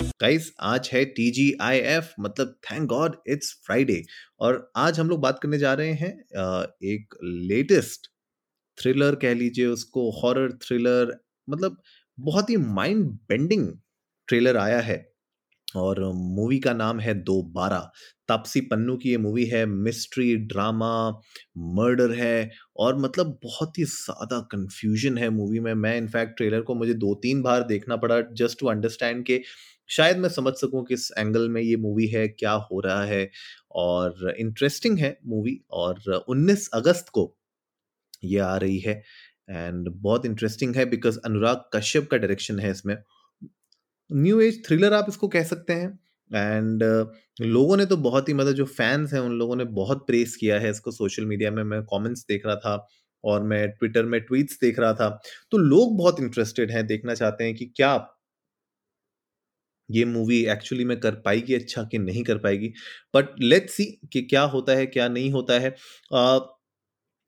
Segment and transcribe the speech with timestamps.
[0.00, 4.02] Guys, आज है T G I F मतलब थैंक गॉड इट्स फ्राइडे
[4.40, 6.10] और आज हम लोग बात करने जा रहे हैं
[6.92, 7.14] एक
[7.48, 8.06] लेटेस्ट
[8.78, 11.16] थ्रिलर कह लीजिए उसको हॉरर थ्रिलर
[11.48, 11.76] मतलब
[12.18, 13.68] बहुत ही माइंड बेंडिंग
[14.28, 15.09] ट्रेलर आया है।
[15.74, 17.90] और मूवी का नाम है दो बारह
[18.28, 21.10] तापसी पन्नू की ये मूवी है, मिस्ट्री, ड्रामा,
[21.76, 26.74] मर्डर है और मतलब बहुत ही ज़्यादा कंफ्यूजन है मूवी में। मैं इनफैक्ट ट्रेलर को
[26.74, 29.40] मुझे दो तीन बार देखना पड़ा जस्ट टू अंडरस्टैंड के
[29.90, 33.30] शायद मैं समझ सकूँ किस एंगल में ये मूवी है, क्या हो रहा है
[33.72, 37.32] और इंटरेस्टिंग है मूवी और 19 अगस्त को
[38.24, 39.02] ये आ रही है।
[39.50, 42.96] एंड बहुत इंटरेस्टिंग है बिकॉज़ अनुराग कश्यप का डायरेक्शन है इसमें।
[44.12, 45.98] न्यू एज थ्रिलर आप इसको कह सकते हैं।
[46.34, 47.06] एंड uh,
[47.40, 50.58] लोगों ने तो बहुत ही मतलब जो फैंस हैं उन लोगों ने बहुत प्रेस किया
[50.60, 52.88] है इसको सोशल मीडिया में। मैं कमेंट्स देख रहा था
[53.24, 57.44] और मैं ट्विटर में ट्वीट्स देख रहा था। तो लोग बहुत इंटरेस्टेड हैं देखना चाहते
[57.44, 58.16] हैं कि क्या
[59.90, 62.72] ये मूवी एक्चुअली में कर पाएगी अच्छा कि नहीं कर पाएगी।
[63.16, 65.74] बट लेट्स सी कि क्या होता है क्या नहीं होता है।
[66.14, 66.40] uh,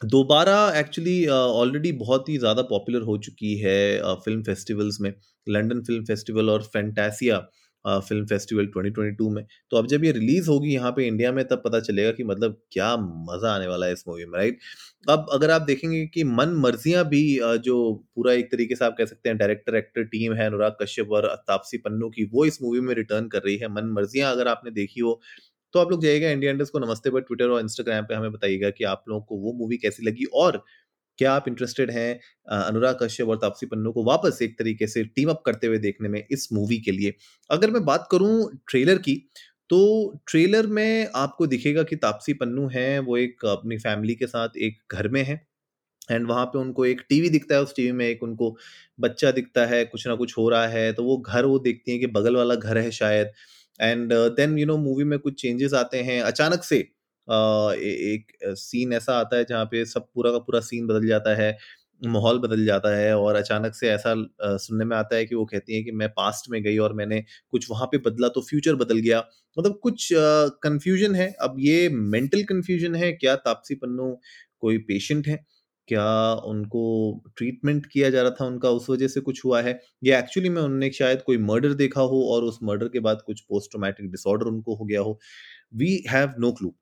[0.00, 3.76] दोबारा एक्चुअली ऑलरेडी बहुत ही ज़्यादा पॉपुलर हो चुकी है
[4.24, 5.12] फ़िल्म फेस्टिवल्स में
[5.46, 7.38] लंदन फ़िल्म फेस्टिवल और फैंटासिया
[7.84, 11.62] फ़िल्म फेस्टिवल 2022 में। तो अब जब ये रिलीज़ होगी यहाँ पे इंडिया में, तब
[11.64, 14.58] पता चलेगा कि मतलब क्या मज़ा आने वाला है इस मूवी में राइट
[15.06, 17.22] अब अगर आप देखेंगे कि मन मर्जियाँ भी
[17.64, 17.76] जो
[18.16, 21.26] पूरा एक तरीके से आप कह सकते हैं डायरेक्टर एक्टर टीम है, अनुराग कश्यप और
[21.48, 24.70] तापसी पन्नू की, वो इस मूवी में रिटर्न कर रही है। मन मर्जियाँ अगर आपने
[24.72, 25.20] देखी हो
[25.74, 28.70] तो आप लोग जाइएगा इंडिया इंडस्ट को, नमस्ते पर ट्विटर और इंस्टाग्राम पे हमें बताइएगा
[28.70, 30.62] कि आप लोगों को वो मूवी कैसी लगी और
[31.18, 32.18] क्या आप इंटरेस्टेड हैं
[32.58, 36.08] अनुराग कश्यप और तापसी पन्नू को वापस एक तरीके से टीम अप करते हुए देखने
[36.08, 37.14] में इस मूवी के लिए।
[37.50, 39.14] अगर मैं बात करूँ ट्रेलर की
[39.70, 39.78] तो
[40.28, 44.78] ट्रेलर में आपको दिखेगा कि तापसी पन्नू है, वो एक अपनी फैमिली के साथ एक
[44.92, 45.40] घर में है
[46.08, 48.56] एंड वहाँ पे उनको एक टीवी दिखता है, उस टीवी में एक उनको
[48.98, 52.00] बच्चा दिखता है, कुछ ना कुछ हो रहा है तो वो घर वो देखती हैं
[52.00, 53.32] कि बगल वाला घर है शायद।
[53.80, 56.78] And then you know movie में कुछ चेंजेस आते हैं। अचानक से
[57.28, 61.34] uh, एक सीन ऐसा आता है जहाँ पे सब पूरा का पूरा सीन बदल जाता
[61.36, 61.56] है
[62.02, 64.14] माहौल बदल जाता है और अचानक से ऐसा
[64.58, 67.20] सुनने में आता है कि वो कहती है कि मैं पास्ट में गई और मैंने
[67.50, 69.22] कुछ वहाँ पे बदला तो फ्यूचर बदल गया।
[69.56, 70.08] मतलब कुछ
[70.62, 74.10] कंफ्यूजन है। अब ये मेंटल कंफ्यूजन है। क्या तापसी पन्नू
[74.60, 75.44] कोई पेशेंट है?
[75.88, 76.04] क्या
[76.46, 76.82] उनको
[77.36, 79.78] ट्रीटमेंट किया जा रहा था उनका उस वजह से कुछ हुआ है?
[80.04, 83.40] या एक्चुअली में उन्होंने शायद कोई मर्डर देखा हो और उस मर्डर के बाद कुछ
[83.42, 85.18] पोस्ट ट्रोमैटिक डिसऑर्डर उनको हो गया हो?
[85.74, 86.74] We have no clue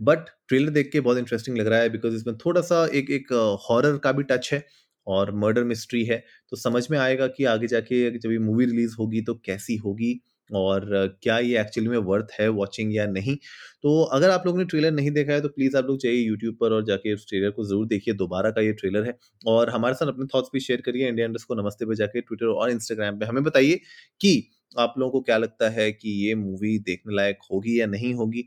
[0.00, 3.32] but trailer देख के बहुत इंटरेस्टिंग लग रहा है बिकॉज़ इसमें थोड़ा सा एक एक
[3.70, 4.64] हॉरर का भी टच है
[5.06, 6.18] और मर्डर मिस्ट्री है।
[6.50, 10.12] तो समझ में आएगा कि आगे जाके जब ये मूवी रिलीज़ होगी तो कैसी होगी?
[10.54, 10.86] और
[11.22, 13.36] क्या ये एक्चुअली में वर्थ है वॉचिंग या नहीं?
[13.82, 16.56] तो अगर आप लोगों ने ट्रेलर नहीं देखा है तो प्लीज़ आप लोग चाहिए यूट्यूब
[16.60, 19.14] पर और जाके उस ट्रेलर को ज़रूर देखिए। दोबारा का ये ट्रेलर है।
[19.46, 22.46] और हमारे साथ अपने थॉट्स भी शेयर करिए। इंडिया इंडस्ट को नमस्ते पे जाके ट्विटर
[22.48, 23.80] और इंस्टाग्राम पे। हमें बताइए
[24.20, 24.42] कि
[24.74, 28.44] आप लोगों को क्या लगता है कि ये मूवी देखने लायक होगी या नहीं होगी?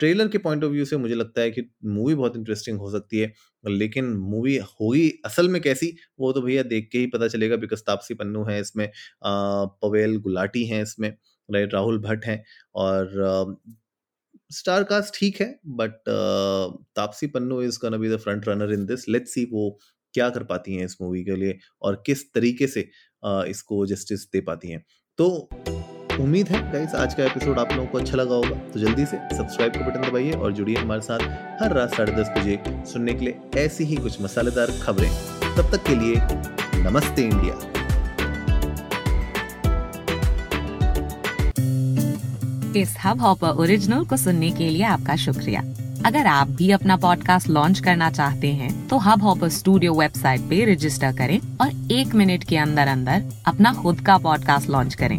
[0.00, 3.18] ट्रेलर के पॉइंट ऑफ़ व्यू से मुझे लगता है कि मूवी बहुत इंटरेस्टिंग हो सकती
[3.18, 3.32] है,
[3.64, 7.82] लेकिन मूवी होगी असल में कैसी, वो तो भैया देख के ही पता चलेगा बिकॉज़
[7.86, 8.88] तापसी पन्नू है इसमें
[9.24, 11.08] पवेल गुलाटी हैं इसमें
[11.48, 12.42] राइट राहुल भट्ट हैं
[12.76, 13.56] और
[14.50, 15.92] स्टार कास्ट ठीक है but
[16.96, 19.70] Taapsee Pannu is gonna be the front runner in this let's see वो
[20.14, 22.88] क्या कर पाती हैं इस मूवी के लिए और किस तरीके से
[23.22, 24.84] इसको जस्टिस दे पाती हैं।
[25.18, 25.79] तो
[26.20, 29.16] उम्मीद है। गाइस आज का एपिसोड आप लोगों को अच्छा लगा होगा तो जल्दी से
[29.36, 31.20] सब्सक्राइब का बटन दबाइए और जुड़िए हमारे साथ
[31.62, 32.58] हर रात साढ़े दस बजे
[32.92, 35.10] सुनने के लिए ऐसी ही कुछ मसालेदार खबरें।
[35.56, 37.54] तब तक के लिए नमस्ते इंडिया।
[42.76, 45.60] इस हब हॉपर ओरिजिनल को सुनने के लिए आपका शुक्रिया।
[46.06, 50.64] अगर आप भी अपना पॉडकास्ट लॉन्च करना चाहते हैं तो हब हॉपर स्टूडियो वेबसाइट पे
[50.72, 55.18] रजिस्टर करें और एक मिनट के अंदर अंदर अपना खुद का पॉडकास्ट लॉन्च करें।